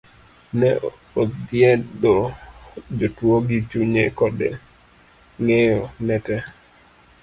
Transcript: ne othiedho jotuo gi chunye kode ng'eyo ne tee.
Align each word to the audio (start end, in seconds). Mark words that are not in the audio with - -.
ne 0.59 0.69
othiedho 1.21 2.13
jotuo 2.99 3.35
gi 3.47 3.59
chunye 3.69 4.03
kode 4.17 4.49
ng'eyo 5.43 5.79
ne 6.05 6.15
tee. 6.25 6.43